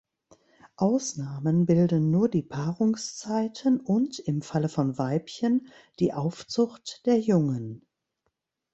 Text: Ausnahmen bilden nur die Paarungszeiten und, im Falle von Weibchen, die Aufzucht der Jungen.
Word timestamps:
Ausnahmen 0.77 1.67
bilden 1.67 2.09
nur 2.09 2.27
die 2.27 2.41
Paarungszeiten 2.41 3.79
und, 3.79 4.17
im 4.17 4.41
Falle 4.41 4.67
von 4.67 4.97
Weibchen, 4.97 5.67
die 5.99 6.11
Aufzucht 6.11 7.05
der 7.05 7.19
Jungen. 7.19 7.85